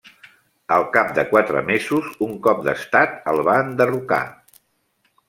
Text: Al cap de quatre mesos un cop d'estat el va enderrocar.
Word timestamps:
Al 0.77 0.85
cap 0.93 1.11
de 1.17 1.25
quatre 1.33 1.61
mesos 1.67 2.07
un 2.29 2.33
cop 2.47 2.63
d'estat 2.69 3.15
el 3.33 3.43
va 3.49 3.59
enderrocar. 3.67 4.23